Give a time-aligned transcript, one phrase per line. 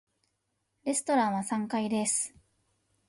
[0.83, 2.33] レストランは三階です。